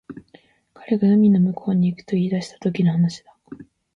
[0.73, 3.37] 彼が海の向こうに行くと言い出したときの話だ